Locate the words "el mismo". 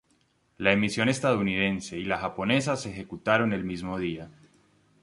3.53-3.99